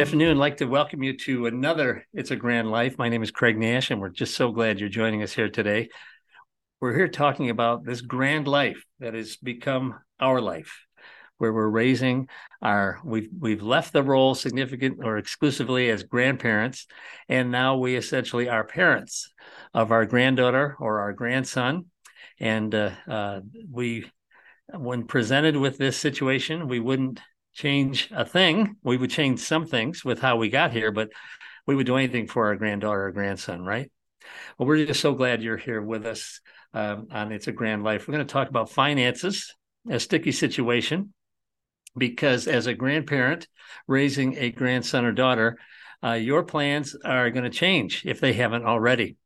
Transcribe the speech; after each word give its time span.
afternoon. 0.00 0.30
I'd 0.30 0.36
like 0.40 0.56
to 0.56 0.64
welcome 0.64 1.02
you 1.02 1.14
to 1.18 1.44
another 1.44 2.06
It's 2.14 2.30
a 2.30 2.36
Grand 2.36 2.70
Life. 2.70 2.96
My 2.96 3.10
name 3.10 3.22
is 3.22 3.30
Craig 3.30 3.58
Nash, 3.58 3.90
and 3.90 4.00
we're 4.00 4.08
just 4.08 4.34
so 4.34 4.50
glad 4.50 4.80
you're 4.80 4.88
joining 4.88 5.22
us 5.22 5.34
here 5.34 5.50
today. 5.50 5.90
We're 6.80 6.94
here 6.94 7.06
talking 7.06 7.50
about 7.50 7.84
this 7.84 8.00
grand 8.00 8.48
life 8.48 8.82
that 9.00 9.12
has 9.12 9.36
become 9.36 9.96
our 10.18 10.40
life, 10.40 10.86
where 11.36 11.52
we're 11.52 11.68
raising 11.68 12.30
our 12.62 12.98
we've 13.04 13.28
we've 13.38 13.62
left 13.62 13.92
the 13.92 14.02
role 14.02 14.34
significant 14.34 15.00
or 15.04 15.18
exclusively 15.18 15.90
as 15.90 16.02
grandparents, 16.02 16.86
and 17.28 17.50
now 17.50 17.76
we 17.76 17.94
essentially 17.94 18.48
are 18.48 18.64
parents 18.64 19.30
of 19.74 19.92
our 19.92 20.06
granddaughter 20.06 20.76
or 20.80 21.00
our 21.00 21.12
grandson. 21.12 21.84
And 22.38 22.74
uh, 22.74 22.92
uh, 23.06 23.40
we, 23.70 24.10
when 24.72 25.04
presented 25.04 25.58
with 25.58 25.76
this 25.76 25.98
situation, 25.98 26.68
we 26.68 26.80
wouldn't 26.80 27.20
change 27.54 28.08
a 28.12 28.24
thing. 28.24 28.76
We 28.82 28.96
would 28.96 29.10
change 29.10 29.40
some 29.40 29.66
things 29.66 30.04
with 30.04 30.20
how 30.20 30.36
we 30.36 30.48
got 30.48 30.72
here, 30.72 30.92
but 30.92 31.10
we 31.66 31.74
would 31.74 31.86
do 31.86 31.96
anything 31.96 32.26
for 32.26 32.46
our 32.46 32.56
granddaughter 32.56 33.06
or 33.06 33.12
grandson, 33.12 33.64
right? 33.64 33.90
Well, 34.58 34.66
we're 34.66 34.84
just 34.84 35.00
so 35.00 35.14
glad 35.14 35.42
you're 35.42 35.56
here 35.56 35.82
with 35.82 36.06
us 36.06 36.40
um, 36.74 37.08
on 37.10 37.32
It's 37.32 37.48
a 37.48 37.52
Grand 37.52 37.82
Life. 37.82 38.06
We're 38.06 38.14
going 38.14 38.26
to 38.26 38.32
talk 38.32 38.48
about 38.48 38.70
finances, 38.70 39.54
a 39.88 39.98
sticky 39.98 40.32
situation, 40.32 41.12
because 41.96 42.46
as 42.46 42.66
a 42.66 42.74
grandparent 42.74 43.48
raising 43.86 44.36
a 44.36 44.50
grandson 44.50 45.04
or 45.04 45.12
daughter, 45.12 45.58
uh, 46.02 46.12
your 46.12 46.42
plans 46.42 46.96
are 47.04 47.30
going 47.30 47.44
to 47.44 47.50
change 47.50 48.04
if 48.06 48.20
they 48.20 48.32
haven't 48.32 48.64
already. 48.64 49.16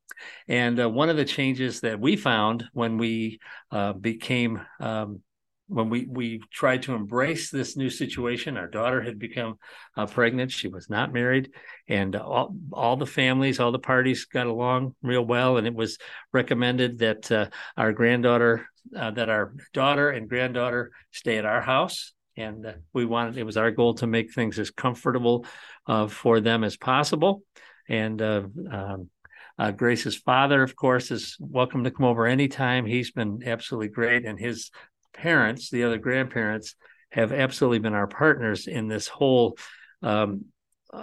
And 0.48 0.80
uh, 0.80 0.88
one 0.88 1.09
of 1.09 1.16
the 1.16 1.25
changes 1.25 1.80
that 1.80 2.00
we 2.00 2.16
found 2.16 2.64
when 2.72 2.98
we 2.98 3.41
uh, 3.70 3.92
became 3.92 4.61
um, 4.80 5.20
when 5.69 5.89
we 5.89 6.07
we 6.07 6.41
tried 6.53 6.83
to 6.83 6.95
embrace 6.95 7.51
this 7.51 7.77
new 7.77 7.89
situation 7.89 8.57
our 8.57 8.69
daughter 8.69 9.01
had 9.01 9.19
become 9.19 9.59
uh, 9.97 10.06
pregnant. 10.06 10.51
She 10.51 10.69
was 10.69 10.91
not 10.91 11.12
married. 11.12 11.51
And 11.89 12.15
all, 12.17 12.55
all 12.73 12.97
the 12.97 13.06
families 13.06 13.61
all 13.61 13.73
the 13.73 13.79
parties 13.79 14.27
got 14.27 14.47
along 14.47 14.95
real 15.03 15.25
well. 15.25 15.56
And 15.56 15.67
it 15.67 15.75
was 15.75 15.98
recommended 16.33 16.98
that 16.98 17.31
uh, 17.33 17.48
our 17.77 17.93
granddaughter 17.93 18.67
uh, 18.97 19.11
that 19.12 19.31
our 19.31 19.55
daughter 19.73 20.11
and 20.11 20.29
granddaughter 20.29 20.93
stay 21.12 21.39
at 21.39 21.47
our 21.47 21.62
house. 21.62 22.12
And 22.37 22.67
uh, 22.67 22.73
we 22.93 23.06
wanted 23.06 23.39
it 23.39 23.45
was 23.45 23.56
our 23.56 23.71
goal 23.71 23.95
to 23.95 24.06
make 24.06 24.33
things 24.33 24.59
as 24.59 24.71
comfortable 24.71 25.47
uh, 25.87 26.09
for 26.09 26.41
them 26.41 26.65
as 26.65 26.77
possible. 26.77 27.43
And 27.89 28.21
uh, 28.21 28.43
um, 28.71 29.11
uh, 29.59 29.71
Grace's 29.71 30.17
father, 30.17 30.62
of 30.62 30.75
course, 30.75 31.11
is 31.11 31.37
welcome 31.39 31.84
to 31.84 31.91
come 31.91 32.06
over 32.06 32.27
anytime. 32.27 32.87
He's 32.87 33.12
been 33.12 33.43
absolutely 33.47 33.89
great, 33.89 34.25
and 34.25 34.39
his 34.39 34.71
parents, 35.15 35.70
the 35.70 35.84
other 35.84 35.98
grandparents, 35.98 36.75
have 37.11 37.33
absolutely 37.33 37.79
been 37.79 37.95
our 37.95 38.09
partners 38.09 38.67
in 38.67 38.89
this 38.89 39.07
whole 39.07 39.56
um, 40.03 40.47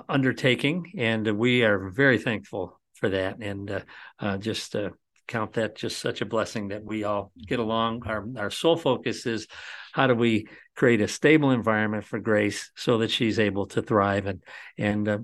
undertaking, 0.09 0.91
and 0.97 1.25
we 1.37 1.63
are 1.63 1.89
very 1.89 2.17
thankful 2.17 2.79
for 2.95 3.09
that. 3.09 3.37
And 3.41 3.71
uh, 3.71 3.79
uh, 4.19 4.37
just 4.37 4.75
uh, 4.75 4.89
count 5.27 5.53
that 5.53 5.75
just 5.77 5.99
such 5.99 6.21
a 6.21 6.25
blessing 6.25 6.69
that 6.69 6.83
we 6.83 7.03
all 7.03 7.31
get 7.47 7.59
along. 7.59 8.03
Our 8.05 8.27
our 8.37 8.51
sole 8.51 8.77
focus 8.77 9.25
is 9.25 9.47
how 9.93 10.07
do 10.07 10.15
we 10.15 10.47
create 10.75 11.01
a 11.01 11.07
stable 11.07 11.51
environment 11.51 12.05
for 12.05 12.19
Grace 12.19 12.71
so 12.75 12.99
that 12.99 13.11
she's 13.11 13.39
able 13.39 13.65
to 13.67 13.81
thrive 13.81 14.25
and 14.25 14.43
and 14.77 15.07
uh, 15.07 15.19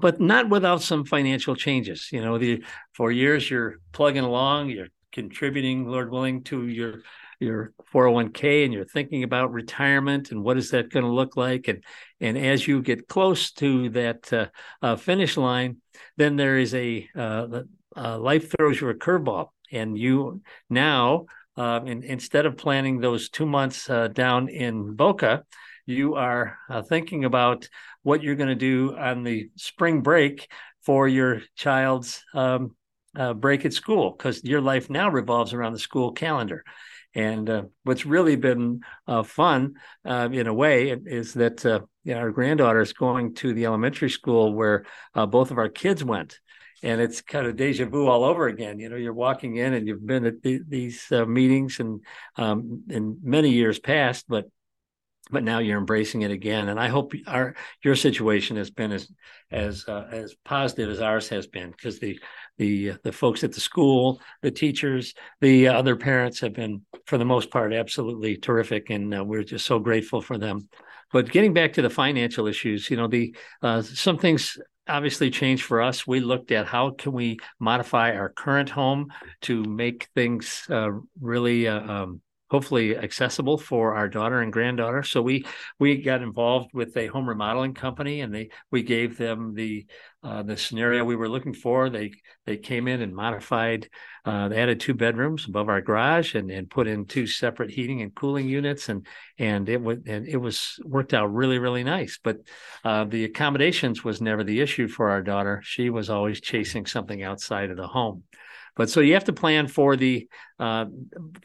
but 0.00 0.20
not 0.20 0.48
without 0.48 0.82
some 0.82 1.04
financial 1.04 1.54
changes. 1.54 2.08
You 2.10 2.22
know, 2.22 2.38
the 2.38 2.64
for 2.94 3.12
years 3.12 3.50
you're 3.50 3.76
plugging 3.92 4.24
along, 4.24 4.70
you're 4.70 4.88
contributing, 5.12 5.86
Lord 5.86 6.10
willing, 6.10 6.42
to 6.44 6.66
your 6.66 7.02
your 7.40 7.72
401k 7.92 8.64
and 8.64 8.72
you're 8.72 8.84
thinking 8.84 9.24
about 9.24 9.52
retirement 9.52 10.30
and 10.30 10.44
what 10.44 10.58
is 10.58 10.70
that 10.70 10.90
going 10.90 11.04
to 11.04 11.10
look 11.10 11.36
like 11.36 11.68
and 11.68 11.82
and 12.20 12.36
as 12.38 12.68
you 12.68 12.82
get 12.82 13.08
close 13.08 13.50
to 13.52 13.88
that 13.90 14.32
uh, 14.32 14.46
uh, 14.82 14.96
finish 14.96 15.36
line 15.36 15.78
then 16.16 16.36
there 16.36 16.58
is 16.58 16.74
a 16.74 17.08
uh, 17.16 17.62
life 17.96 18.52
throws 18.52 18.80
you 18.80 18.88
a 18.90 18.94
curveball 18.94 19.48
and 19.72 19.98
you 19.98 20.42
now 20.68 21.24
um, 21.56 21.86
in, 21.86 22.02
instead 22.02 22.46
of 22.46 22.56
planning 22.56 23.00
those 23.00 23.30
two 23.30 23.46
months 23.46 23.88
uh, 23.88 24.08
down 24.08 24.48
in 24.48 24.94
boca 24.94 25.42
you 25.86 26.14
are 26.14 26.58
uh, 26.68 26.82
thinking 26.82 27.24
about 27.24 27.68
what 28.02 28.22
you're 28.22 28.36
going 28.36 28.48
to 28.48 28.54
do 28.54 28.96
on 28.96 29.24
the 29.24 29.50
spring 29.56 30.02
break 30.02 30.50
for 30.82 31.08
your 31.08 31.42
child's 31.56 32.24
um, 32.34 32.76
uh, 33.16 33.34
break 33.34 33.64
at 33.64 33.72
school 33.72 34.12
because 34.12 34.44
your 34.44 34.60
life 34.60 34.88
now 34.88 35.10
revolves 35.10 35.52
around 35.52 35.72
the 35.72 35.78
school 35.78 36.12
calendar. 36.12 36.64
And 37.14 37.50
uh, 37.50 37.62
what's 37.82 38.06
really 38.06 38.36
been 38.36 38.80
uh, 39.06 39.22
fun, 39.22 39.74
uh, 40.04 40.28
in 40.32 40.46
a 40.46 40.54
way, 40.54 40.90
is 40.90 41.34
that 41.34 41.64
uh, 41.66 41.80
you 42.04 42.14
know, 42.14 42.20
our 42.20 42.30
granddaughter 42.30 42.80
is 42.80 42.92
going 42.92 43.34
to 43.36 43.52
the 43.52 43.66
elementary 43.66 44.10
school 44.10 44.54
where 44.54 44.84
uh, 45.14 45.26
both 45.26 45.50
of 45.50 45.58
our 45.58 45.68
kids 45.68 46.04
went, 46.04 46.38
and 46.82 47.00
it's 47.00 47.20
kind 47.20 47.46
of 47.46 47.56
deja 47.56 47.84
vu 47.86 48.06
all 48.06 48.24
over 48.24 48.46
again. 48.46 48.78
You 48.78 48.88
know, 48.88 48.96
you're 48.96 49.12
walking 49.12 49.56
in 49.56 49.74
and 49.74 49.86
you've 49.86 50.06
been 50.06 50.24
at 50.24 50.42
the, 50.42 50.60
these 50.66 51.10
uh, 51.10 51.26
meetings 51.26 51.80
and 51.80 52.00
um, 52.36 52.84
in 52.88 53.18
many 53.22 53.50
years 53.50 53.78
past, 53.78 54.26
but 54.28 54.46
but 55.30 55.44
now 55.44 55.58
you're 55.58 55.78
embracing 55.78 56.22
it 56.22 56.30
again. 56.30 56.68
And 56.68 56.78
I 56.78 56.88
hope 56.88 57.12
our 57.26 57.54
your 57.82 57.96
situation 57.96 58.56
has 58.56 58.70
been 58.70 58.92
as 58.92 59.10
as 59.50 59.84
uh, 59.88 60.06
as 60.10 60.34
positive 60.44 60.90
as 60.90 61.00
ours 61.00 61.28
has 61.28 61.46
been 61.46 61.70
because 61.70 61.98
the 61.98 62.18
the 62.58 62.92
the 63.04 63.12
folks 63.12 63.44
at 63.44 63.52
the 63.52 63.60
school, 63.60 64.20
the 64.42 64.50
teachers, 64.50 65.14
the 65.40 65.68
other 65.68 65.96
parents 65.96 66.40
have 66.40 66.52
been 66.52 66.82
for 67.06 67.18
the 67.18 67.24
most 67.24 67.50
part 67.50 67.72
absolutely 67.72 68.36
terrific, 68.36 68.90
and 68.90 69.14
uh, 69.14 69.24
we're 69.24 69.44
just 69.44 69.66
so 69.66 69.78
grateful 69.78 70.20
for 70.20 70.38
them. 70.38 70.68
But 71.12 71.30
getting 71.30 71.52
back 71.52 71.72
to 71.74 71.82
the 71.82 71.90
financial 71.90 72.46
issues, 72.46 72.88
you 72.90 72.96
know, 72.96 73.08
the 73.08 73.34
uh, 73.62 73.82
some 73.82 74.18
things 74.18 74.58
obviously 74.90 75.30
changed 75.30 75.64
for 75.64 75.80
us. 75.80 76.06
We 76.06 76.20
looked 76.20 76.50
at 76.52 76.66
how 76.66 76.90
can 76.90 77.12
we 77.12 77.38
modify 77.58 78.14
our 78.16 78.28
current 78.28 78.68
home 78.68 79.08
to 79.42 79.64
make 79.64 80.08
things 80.14 80.64
uh, 80.68 80.90
really 81.20 81.68
uh, 81.68 81.80
um, 81.80 82.20
hopefully 82.50 82.96
accessible 82.96 83.56
for 83.56 83.94
our 83.94 84.08
daughter 84.08 84.40
and 84.40 84.52
granddaughter. 84.52 85.02
So 85.02 85.22
we 85.22 85.46
we 85.78 86.02
got 86.02 86.22
involved 86.22 86.70
with 86.74 86.96
a 86.96 87.06
home 87.06 87.28
remodeling 87.28 87.74
company, 87.74 88.20
and 88.20 88.34
they 88.34 88.50
we 88.70 88.82
gave 88.82 89.16
them 89.16 89.54
the 89.54 89.86
uh, 90.22 90.42
the 90.42 90.56
scenario 90.56 91.04
we 91.04 91.16
were 91.16 91.28
looking 91.28 91.54
for. 91.54 91.88
They 91.88 92.12
they 92.46 92.56
came 92.56 92.88
in 92.88 93.00
and 93.00 93.14
modified. 93.14 93.88
Uh, 94.24 94.48
they 94.48 94.60
added 94.60 94.80
two 94.80 94.94
bedrooms 94.94 95.46
above 95.46 95.68
our 95.68 95.80
garage 95.80 96.34
and, 96.34 96.50
and 96.50 96.68
put 96.68 96.86
in 96.86 97.06
two 97.06 97.26
separate 97.26 97.70
heating 97.70 98.02
and 98.02 98.14
cooling 98.14 98.48
units, 98.48 98.88
and 98.88 99.06
and 99.38 99.68
it 99.68 99.80
was 99.80 99.98
and 100.06 100.26
it 100.26 100.36
was 100.36 100.78
worked 100.84 101.14
out 101.14 101.32
really 101.32 101.58
really 101.58 101.84
nice. 101.84 102.18
But 102.22 102.38
uh, 102.84 103.04
the 103.04 103.24
accommodations 103.24 104.02
was 104.04 104.20
never 104.20 104.42
the 104.42 104.60
issue 104.60 104.88
for 104.88 105.10
our 105.10 105.22
daughter. 105.22 105.62
She 105.64 105.88
was 105.88 106.10
always 106.10 106.40
chasing 106.40 106.84
something 106.84 107.22
outside 107.22 107.70
of 107.70 107.76
the 107.76 107.86
home. 107.86 108.24
But 108.80 108.88
so 108.88 109.00
you 109.00 109.12
have 109.12 109.24
to 109.24 109.34
plan 109.34 109.68
for 109.68 109.94
the 109.94 110.26
uh, 110.58 110.86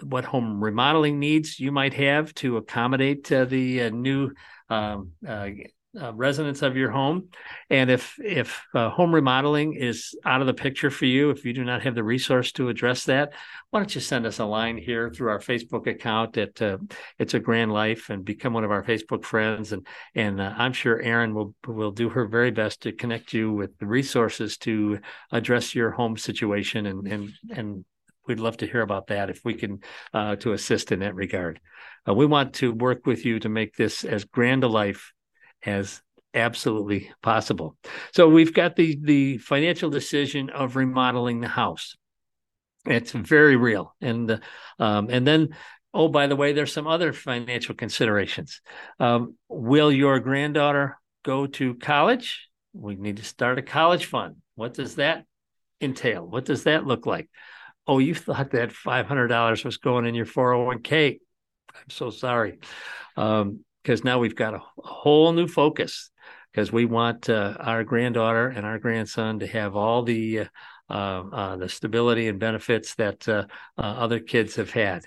what 0.02 0.24
home 0.24 0.64
remodeling 0.64 1.20
needs 1.20 1.60
you 1.60 1.70
might 1.70 1.94
have 1.96 2.34
to 2.36 2.56
accommodate 2.56 3.30
uh, 3.30 3.44
the 3.44 3.82
uh, 3.82 3.90
new 3.90 4.32
um, 4.70 5.12
uh, 6.02 6.14
residents 6.14 6.62
of 6.62 6.76
your 6.76 6.92
home. 6.92 7.30
And 7.70 7.90
if 7.90 8.16
if 8.20 8.62
uh, 8.74 8.90
home 8.90 9.14
remodeling 9.14 9.74
is 9.74 10.16
out 10.26 10.42
of 10.42 10.48
the 10.48 10.54
picture 10.54 10.90
for 10.90 11.06
you, 11.06 11.30
if 11.30 11.46
you 11.46 11.54
do 11.54 11.64
not 11.64 11.84
have 11.84 11.96
the 11.96 12.04
resource 12.04 12.52
to 12.54 12.70
address 12.70 13.06
that, 13.06 13.34
why 13.70 13.80
don't 13.80 13.94
you 13.96 14.02
send 14.02 14.26
us 14.26 14.40
a 14.40 14.46
line 14.46 14.78
here 14.78 15.10
through 15.10 15.30
our 15.30 15.40
Facebook 15.40 15.88
account 15.88 16.38
at 16.38 16.62
uh, 16.62 16.78
It's 17.20 17.34
a 17.34 17.40
Grand 17.40 17.72
Life 17.72 18.10
and 18.10 18.24
become 18.24 18.54
one 18.54 18.64
of 18.64 18.72
our 18.72 18.84
Facebook 18.84 19.24
friends. 19.24 19.72
And 19.72 19.86
and 20.14 20.42
uh, 20.42 20.54
I'm 20.58 20.74
sure 20.74 21.02
Erin 21.02 21.34
will 21.34 21.54
will 21.68 21.92
do 21.92 22.10
her 22.10 22.28
very 22.28 22.52
best 22.52 22.82
to 22.82 22.92
connect 22.92 23.34
you 23.34 23.52
with 23.52 23.78
the 23.78 23.88
resources 23.88 24.58
to 24.60 25.00
address 25.32 25.76
your 25.76 25.92
home 25.92 26.18
situation 26.18 26.86
and 26.86 27.08
and 27.08 27.32
and 27.52 27.86
we'd 28.28 28.40
love 28.40 28.58
to 28.58 28.68
hear 28.68 28.82
about 28.82 29.08
that 29.08 29.30
if 29.30 29.42
we 29.44 29.54
can 29.54 29.80
uh, 30.14 30.36
to 30.38 30.54
assist 30.54 30.92
in 30.92 31.00
that 31.00 31.16
regard. 31.16 31.60
Uh, 32.08 32.14
we 32.14 32.26
want 32.26 32.54
to 32.56 32.74
work 32.74 33.06
with 33.06 33.26
you 33.26 33.40
to 33.40 33.50
make 33.50 33.76
this 33.76 34.04
as 34.04 34.26
grand 34.26 34.64
a 34.64 34.68
life 34.68 35.14
as 35.66 36.02
absolutely 36.34 37.12
possible. 37.22 37.78
So 38.14 38.30
we've 38.30 38.54
got 38.54 38.76
the 38.76 39.00
the 39.02 39.38
financial 39.38 39.90
decision 39.90 40.50
of 40.50 40.76
remodeling 40.76 41.42
the 41.42 41.48
house. 41.48 41.96
It's 42.86 43.12
very 43.12 43.56
real, 43.56 43.96
and 44.02 44.40
um, 44.78 45.08
and 45.10 45.26
then 45.26 45.56
oh 45.94 46.10
by 46.10 46.28
the 46.28 46.36
way, 46.36 46.54
there's 46.54 46.74
some 46.74 46.88
other 46.88 47.14
financial 47.14 47.74
considerations. 47.74 48.62
Um, 49.00 49.36
will 49.50 49.92
your 49.92 50.20
granddaughter 50.20 50.98
go 51.24 51.48
to 51.48 51.76
college? 51.76 52.50
We 52.74 52.96
need 52.96 53.18
to 53.18 53.24
start 53.24 53.58
a 53.58 53.64
college 53.64 54.06
fund. 54.06 54.36
What 54.56 54.74
does 54.74 54.96
that 54.96 55.26
entail? 55.82 56.28
What 56.28 56.46
does 56.46 56.64
that 56.64 56.86
look 56.86 57.06
like? 57.06 57.30
Oh, 57.88 58.00
you 58.00 58.14
thought 58.14 58.52
that 58.52 58.72
five 58.72 59.08
hundred 59.08 59.28
dollars 59.28 59.64
was 59.64 59.78
going 59.78 60.06
in 60.06 60.16
your 60.16 60.26
401k. 60.26 61.20
I'm 61.74 61.90
so 61.90 62.10
sorry. 62.10 62.60
Um, 63.18 63.64
because 63.86 64.04
now 64.04 64.18
we've 64.18 64.36
got 64.36 64.56
a, 64.56 64.62
whole 64.78 65.32
new 65.32 65.48
focus 65.48 66.10
because 66.52 66.72
we 66.72 66.86
want 66.86 67.30
uh, 67.30 67.56
our 67.60 67.84
granddaughter 67.84 68.48
and 68.48 68.66
our 68.66 68.80
grandson 68.80 69.38
to 69.40 69.46
have 69.46 69.76
all 69.76 70.02
the 70.02 70.48
uh, 70.90 70.94
uh, 70.94 71.56
the 71.58 71.70
stability 71.70 72.28
and 72.28 72.40
benefits 72.40 72.96
that 72.96 73.28
uh, 73.28 73.46
uh, 73.78 73.82
other 73.82 74.20
kids 74.20 74.56
have 74.56 74.72
had. 74.72 75.04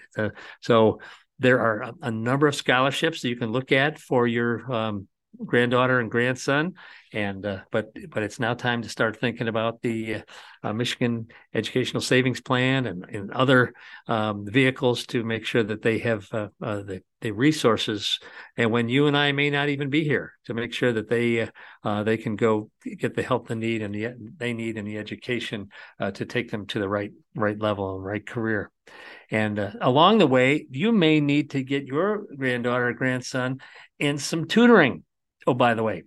So 0.60 1.00
there 1.38 1.60
are 1.60 1.82
a, 1.82 1.94
a, 2.02 2.10
number 2.10 2.48
of 2.48 2.54
scholarships 2.54 3.22
that 3.22 3.28
you 3.28 3.36
can 3.36 3.52
look 3.52 3.70
at 3.70 3.98
for 3.98 4.26
your 4.26 4.72
um, 4.72 5.06
granddaughter 5.44 6.00
and 6.00 6.10
grandson, 6.10 6.74
and 7.12 7.46
uh, 7.46 7.60
but 7.70 7.90
but 8.10 8.22
it's 8.22 8.40
now 8.40 8.54
time 8.54 8.82
to 8.82 8.88
start 8.88 9.20
thinking 9.20 9.48
about 9.48 9.82
the 9.82 10.22
uh, 10.62 10.72
Michigan 10.72 11.28
Educational 11.54 12.00
Savings 12.00 12.40
Plan 12.40 12.86
and, 12.86 13.04
and 13.04 13.30
other 13.32 13.72
um, 14.06 14.46
vehicles 14.46 15.06
to 15.06 15.24
make 15.24 15.44
sure 15.44 15.62
that 15.62 15.82
they 15.82 15.98
have 15.98 16.28
uh, 16.32 16.48
the 16.60 17.02
the 17.20 17.32
resources, 17.32 18.18
and 18.56 18.70
when 18.70 18.88
you 18.88 19.06
and 19.06 19.16
I 19.16 19.32
may 19.32 19.50
not 19.50 19.68
even 19.68 19.90
be 19.90 20.04
here, 20.04 20.32
to 20.44 20.54
make 20.54 20.72
sure 20.72 20.92
that 20.92 21.08
they 21.08 21.48
uh, 21.82 22.02
they 22.02 22.16
can 22.16 22.36
go 22.36 22.70
get 22.98 23.14
the 23.14 23.22
help 23.22 23.48
they 23.48 23.54
need 23.54 23.82
and 23.82 23.94
the 23.94 24.14
they 24.36 24.52
need 24.52 24.76
and 24.76 24.86
the 24.86 24.98
education 24.98 25.68
to 26.00 26.24
take 26.24 26.50
them 26.50 26.66
to 26.66 26.78
the 26.78 26.88
right 26.88 27.12
right 27.34 27.58
level 27.60 27.96
and 27.96 28.04
right 28.04 28.24
career. 28.24 28.70
And 29.30 29.58
uh, 29.58 29.72
along 29.80 30.18
the 30.18 30.26
way, 30.26 30.66
you 30.70 30.92
may 30.92 31.20
need 31.20 31.50
to 31.50 31.62
get 31.62 31.84
your 31.84 32.24
granddaughter 32.36 32.88
or 32.88 32.92
grandson 32.92 33.60
in 33.98 34.18
some 34.18 34.46
tutoring. 34.46 35.04
Oh, 35.46 35.54
by 35.54 35.74
the 35.74 35.82
way, 35.82 36.04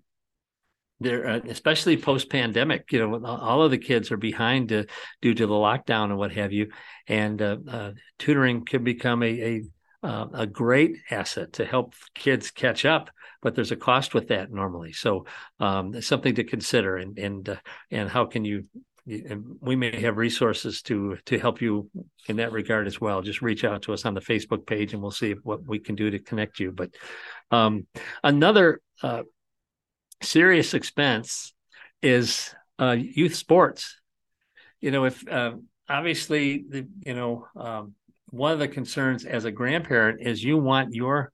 there, 0.99 1.27
uh, 1.27 1.39
especially 1.47 1.97
post 1.97 2.29
pandemic, 2.29 2.91
you 2.91 2.99
know, 2.99 3.25
all 3.25 3.63
of 3.63 3.71
the 3.71 3.77
kids 3.77 4.11
are 4.11 4.17
behind 4.17 4.69
due 4.69 5.33
to 5.33 5.47
the 5.47 5.53
lockdown 5.53 6.05
and 6.05 6.17
what 6.17 6.31
have 6.31 6.51
you. 6.51 6.69
And 7.07 7.41
uh, 7.41 7.57
uh, 7.67 7.91
tutoring 8.19 8.65
can 8.65 8.83
become 8.83 9.23
a, 9.23 9.27
a 9.27 9.63
uh, 10.03 10.27
a 10.33 10.47
great 10.47 10.97
asset 11.09 11.53
to 11.53 11.65
help 11.65 11.93
kids 12.15 12.51
catch 12.51 12.85
up, 12.85 13.09
but 13.41 13.55
there's 13.55 13.71
a 13.71 13.75
cost 13.75 14.13
with 14.13 14.29
that 14.29 14.51
normally. 14.51 14.93
So 14.93 15.25
um, 15.59 16.01
something 16.01 16.35
to 16.35 16.43
consider, 16.43 16.97
and 16.97 17.17
and 17.17 17.49
uh, 17.49 17.55
and 17.91 18.09
how 18.09 18.25
can 18.25 18.45
you 18.45 18.63
we 19.05 19.75
may 19.75 19.99
have 19.99 20.17
resources 20.17 20.81
to 20.83 21.17
to 21.25 21.39
help 21.39 21.61
you 21.61 21.89
in 22.27 22.37
that 22.37 22.51
regard 22.51 22.87
as 22.87 23.01
well. 23.01 23.21
Just 23.21 23.41
reach 23.41 23.63
out 23.63 23.81
to 23.83 23.93
us 23.93 24.05
on 24.05 24.13
the 24.13 24.21
Facebook 24.21 24.65
page, 24.65 24.93
and 24.93 25.01
we'll 25.01 25.11
see 25.11 25.33
what 25.43 25.65
we 25.65 25.79
can 25.79 25.95
do 25.95 26.11
to 26.11 26.19
connect 26.19 26.59
you. 26.59 26.71
But 26.71 26.91
um, 27.49 27.87
another 28.23 28.79
uh, 29.01 29.23
serious 30.21 30.73
expense 30.73 31.53
is 32.01 32.53
uh, 32.79 32.95
youth 32.99 33.35
sports. 33.35 33.99
You 34.79 34.91
know, 34.91 35.05
if 35.05 35.27
uh, 35.27 35.53
obviously 35.89 36.63
the 36.67 36.87
you 37.05 37.15
know 37.15 37.47
um, 37.55 37.95
one 38.31 38.53
of 38.53 38.59
the 38.59 38.67
concerns 38.67 39.25
as 39.25 39.45
a 39.45 39.51
grandparent 39.51 40.21
is 40.21 40.43
you 40.43 40.57
want 40.57 40.95
your 40.95 41.31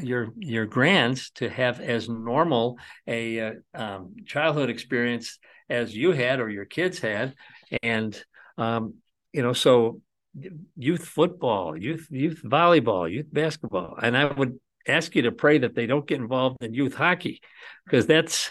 your 0.00 0.28
your 0.36 0.66
grands 0.66 1.30
to 1.30 1.48
have 1.48 1.80
as 1.80 2.08
normal 2.08 2.78
a 3.06 3.40
uh, 3.40 3.52
um, 3.74 4.16
childhood 4.26 4.70
experience 4.70 5.38
as 5.68 5.94
you 5.94 6.12
had 6.12 6.40
or 6.40 6.48
your 6.48 6.64
kids 6.64 6.98
had. 6.98 7.34
And 7.82 8.20
um, 8.58 8.94
you 9.32 9.42
know 9.42 9.52
so 9.52 10.00
youth 10.76 11.04
football 11.04 11.76
youth 11.76 12.06
youth 12.10 12.42
volleyball 12.44 13.10
youth 13.10 13.26
basketball. 13.32 13.96
And 14.00 14.16
i 14.16 14.24
would 14.24 14.58
ask 14.86 15.14
you 15.14 15.22
to 15.22 15.32
pray 15.32 15.58
that 15.58 15.74
they 15.74 15.86
don't 15.86 16.06
get 16.06 16.20
involved 16.20 16.62
in 16.62 16.72
youth 16.72 16.94
hockey 16.94 17.40
because 17.84 18.06
that's 18.06 18.50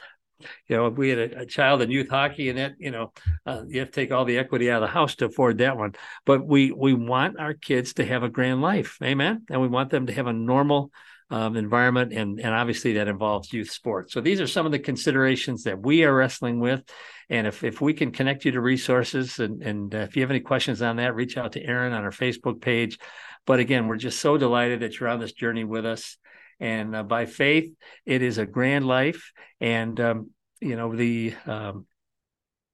you 0.67 0.75
know, 0.75 0.87
if 0.87 0.95
we 0.95 1.09
had 1.09 1.19
a, 1.19 1.39
a, 1.39 1.45
child 1.45 1.81
in 1.81 1.91
youth 1.91 2.09
hockey 2.09 2.49
and 2.49 2.57
that, 2.57 2.73
you 2.79 2.91
know, 2.91 3.11
uh, 3.45 3.63
you 3.67 3.79
have 3.79 3.89
to 3.89 3.93
take 3.93 4.11
all 4.11 4.25
the 4.25 4.37
equity 4.37 4.69
out 4.71 4.81
of 4.81 4.89
the 4.89 4.93
house 4.93 5.15
to 5.15 5.25
afford 5.25 5.57
that 5.57 5.77
one. 5.77 5.93
But 6.25 6.45
we 6.45 6.71
we 6.71 6.93
want 6.93 7.39
our 7.39 7.53
kids 7.53 7.93
to 7.93 8.05
have 8.05 8.23
a 8.23 8.29
grand 8.29 8.61
life, 8.61 8.97
amen, 9.03 9.45
and 9.49 9.61
we 9.61 9.67
want 9.67 9.89
them 9.89 10.07
to 10.07 10.13
have 10.13 10.27
a 10.27 10.33
normal 10.33 10.91
um, 11.29 11.55
environment, 11.55 12.11
and 12.13 12.39
and 12.39 12.53
obviously 12.53 12.93
that 12.93 13.07
involves 13.07 13.53
youth 13.53 13.71
sports. 13.71 14.13
So 14.13 14.21
these 14.21 14.41
are 14.41 14.47
some 14.47 14.65
of 14.65 14.71
the 14.71 14.79
considerations 14.79 15.63
that 15.63 15.79
we 15.79 16.03
are 16.03 16.13
wrestling 16.13 16.59
with, 16.59 16.83
and 17.29 17.45
if 17.45 17.63
if 17.63 17.81
we 17.81 17.93
can 17.93 18.11
connect 18.11 18.45
you 18.45 18.51
to 18.51 18.61
resources, 18.61 19.39
and 19.39 19.61
and 19.61 19.93
uh, 19.93 19.99
if 19.99 20.15
you 20.15 20.21
have 20.23 20.31
any 20.31 20.39
questions 20.39 20.81
on 20.81 20.97
that, 20.97 21.15
reach 21.15 21.37
out 21.37 21.53
to 21.53 21.63
Erin 21.63 21.93
on 21.93 22.03
our 22.03 22.11
Facebook 22.11 22.61
page. 22.61 22.97
But 23.45 23.59
again, 23.59 23.87
we're 23.87 23.97
just 23.97 24.19
so 24.19 24.37
delighted 24.37 24.81
that 24.81 24.99
you're 24.99 25.09
on 25.09 25.19
this 25.19 25.33
journey 25.33 25.63
with 25.63 25.85
us, 25.85 26.17
and 26.59 26.95
uh, 26.95 27.03
by 27.03 27.25
faith, 27.25 27.71
it 28.05 28.21
is 28.21 28.37
a 28.37 28.45
grand 28.45 28.87
life, 28.87 29.31
and 29.61 29.99
um, 29.99 30.29
you 30.59 30.75
know 30.75 30.95
the 30.95 31.35
um, 31.45 31.85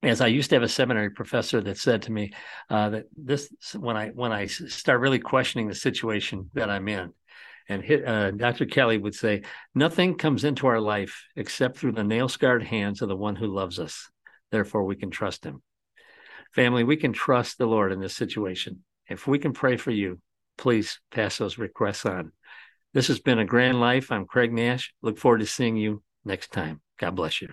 as 0.05 0.21
I 0.21 0.27
used 0.27 0.49
to 0.49 0.55
have 0.55 0.63
a 0.63 0.69
seminary 0.69 1.09
professor 1.09 1.61
that 1.61 1.77
said 1.77 2.03
to 2.03 2.11
me 2.11 2.31
uh, 2.69 2.89
that 2.89 3.05
this 3.17 3.49
when 3.77 3.97
I 3.97 4.09
when 4.09 4.31
I 4.31 4.45
start 4.45 5.01
really 5.01 5.19
questioning 5.19 5.67
the 5.67 5.75
situation 5.75 6.49
that 6.53 6.69
I'm 6.69 6.87
in, 6.87 7.11
and 7.67 7.83
hit, 7.83 8.07
uh, 8.07 8.31
Dr. 8.31 8.65
Kelly 8.65 8.97
would 8.97 9.15
say, 9.15 9.41
Nothing 9.73 10.15
comes 10.15 10.43
into 10.43 10.67
our 10.67 10.79
life 10.79 11.23
except 11.35 11.77
through 11.77 11.93
the 11.93 12.03
nail 12.03 12.29
scarred 12.29 12.63
hands 12.63 13.01
of 13.01 13.09
the 13.09 13.15
one 13.15 13.35
who 13.35 13.47
loves 13.47 13.79
us. 13.79 14.09
Therefore, 14.51 14.83
we 14.83 14.95
can 14.95 15.09
trust 15.09 15.43
him. 15.43 15.61
Family, 16.53 16.83
we 16.83 16.95
can 16.95 17.13
trust 17.13 17.57
the 17.57 17.65
Lord 17.65 17.91
in 17.91 17.99
this 17.99 18.15
situation. 18.15 18.83
If 19.09 19.27
we 19.27 19.39
can 19.39 19.53
pray 19.53 19.77
for 19.77 19.91
you, 19.91 20.19
please 20.57 20.99
pass 21.11 21.37
those 21.37 21.57
requests 21.57 22.05
on. 22.05 22.31
This 22.93 23.07
has 23.07 23.19
been 23.19 23.39
a 23.39 23.45
grand 23.45 23.81
life. 23.81 24.11
I'm 24.11 24.25
Craig 24.25 24.53
Nash. 24.53 24.93
Look 25.01 25.17
forward 25.17 25.39
to 25.39 25.45
seeing 25.45 25.75
you 25.75 26.01
next 26.23 26.51
time. 26.51 26.81
God 26.97 27.15
bless 27.15 27.41
you. 27.41 27.49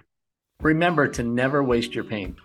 Remember 0.61 1.09
to 1.09 1.23
never 1.25 1.65
waste 1.65 1.95
your 1.95 2.05
pain. 2.05 2.37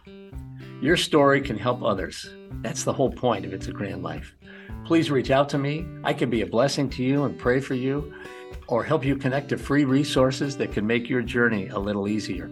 Your 0.82 0.98
story 0.98 1.42
can 1.42 1.58
help 1.58 1.84
others. 1.84 2.30
That's 2.62 2.84
the 2.84 2.94
whole 2.94 3.12
point 3.12 3.46
of 3.46 3.54
It's 3.54 3.68
a 3.68 3.72
Grand 3.72 4.04
Life 4.04 4.36
please 4.88 5.12
reach 5.12 5.32
out 5.32 5.50
to 5.50 5.58
me. 5.58 5.86
I 6.06 6.14
can 6.14 6.30
be 6.30 6.42
a 6.42 6.48
blessing 6.48 6.90
to 6.92 7.04
you 7.04 7.26
and 7.26 7.38
pray 7.38 7.60
for 7.60 7.74
you 7.74 8.14
or 8.68 8.86
help 8.86 9.04
you 9.04 9.18
connect 9.18 9.50
to 9.50 9.58
free 9.58 9.84
resources 9.84 10.56
that 10.58 10.72
can 10.72 10.88
make 10.88 11.10
your 11.10 11.22
journey 11.22 11.68
a 11.68 11.78
little 11.78 12.08
easier. 12.08 12.50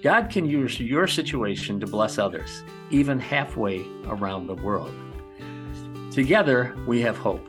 God 0.00 0.30
can 0.30 0.46
use 0.46 0.78
your 0.78 1.08
situation 1.08 1.80
to 1.80 1.86
bless 1.86 2.18
others, 2.18 2.62
even 2.90 3.18
halfway 3.18 3.84
around 4.06 4.46
the 4.46 4.54
world. 4.54 4.94
Together, 6.12 6.76
we 6.86 7.00
have 7.02 7.16
hope. 7.16 7.46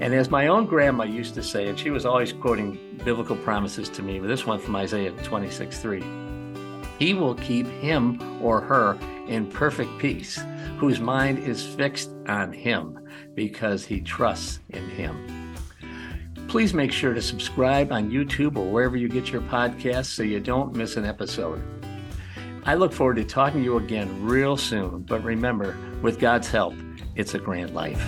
And 0.00 0.12
as 0.12 0.30
my 0.30 0.48
own 0.48 0.66
grandma 0.66 1.04
used 1.04 1.34
to 1.34 1.42
say, 1.42 1.68
and 1.68 1.78
she 1.78 1.90
was 1.90 2.04
always 2.04 2.32
quoting 2.32 3.00
biblical 3.04 3.36
promises 3.36 3.88
to 3.90 4.02
me, 4.02 4.18
but 4.18 4.26
this 4.26 4.46
one 4.46 4.58
from 4.58 4.74
Isaiah 4.74 5.12
26 5.22 5.78
3 5.78 6.00
He 6.98 7.14
will 7.14 7.34
keep 7.34 7.66
him 7.66 8.42
or 8.42 8.60
her 8.60 8.98
in 9.26 9.50
perfect 9.50 9.98
peace, 9.98 10.40
whose 10.78 11.00
mind 11.00 11.38
is 11.38 11.64
fixed 11.64 12.10
on 12.28 12.52
him 12.52 12.98
because 13.34 13.84
he 13.84 14.00
trusts 14.00 14.60
in 14.70 14.88
him. 14.90 15.54
Please 16.48 16.72
make 16.72 16.92
sure 16.92 17.14
to 17.14 17.22
subscribe 17.22 17.90
on 17.90 18.10
YouTube 18.10 18.56
or 18.56 18.70
wherever 18.70 18.96
you 18.96 19.08
get 19.08 19.32
your 19.32 19.42
podcasts 19.42 20.06
so 20.06 20.22
you 20.22 20.38
don't 20.38 20.76
miss 20.76 20.96
an 20.96 21.04
episode. 21.04 21.62
I 22.64 22.74
look 22.74 22.92
forward 22.92 23.16
to 23.16 23.24
talking 23.24 23.60
to 23.60 23.64
you 23.64 23.76
again 23.76 24.24
real 24.24 24.56
soon, 24.56 25.02
but 25.02 25.22
remember, 25.24 25.76
with 26.00 26.18
God's 26.18 26.48
help, 26.48 26.74
it's 27.16 27.34
a 27.34 27.38
grand 27.38 27.74
life. 27.74 28.02